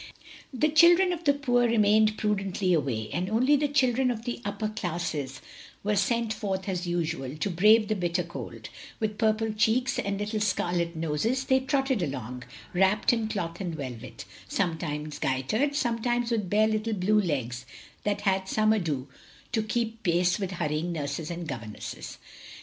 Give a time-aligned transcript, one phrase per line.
[0.51, 4.67] The children of the poor remained prudently away; and only the children of the upper
[4.69, 5.41] classes
[5.83, 8.69] were sent forth as usual, to brave the bitter cold;
[8.99, 14.25] with purple cheeks and little scarlet noses they trotted along, wrapped in cloth and velvet;
[14.47, 17.67] sometimes gaitered, sometimes with bare little blue legs
[18.03, 19.07] that had some ado
[19.51, 22.17] to keep pace with hurrying nurses and governesses.